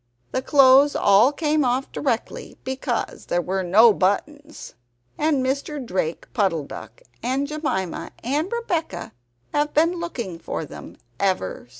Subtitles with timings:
[0.31, 4.73] The clothes all came off directly, because there were no buttons.
[5.15, 5.77] And Mr.
[5.85, 9.11] Drake Puddle duck, and Jemima and Rebeccah,
[9.53, 11.69] have been looking for them ever since.